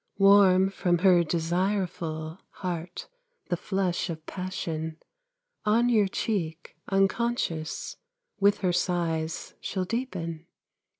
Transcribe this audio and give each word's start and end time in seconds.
Warm 0.17 0.71
from 0.71 0.97
her 0.97 1.23
desireful 1.23 2.39
Heart 2.49 3.07
the 3.49 3.55
flush 3.55 4.09
of 4.09 4.25
passion 4.25 4.97
On 5.63 5.89
your 5.89 6.07
cheek 6.07 6.75
unconscious, 6.89 7.97
With 8.39 8.61
her 8.61 8.73
sighs 8.73 9.53
shall 9.61 9.85
deepen. 9.85 10.47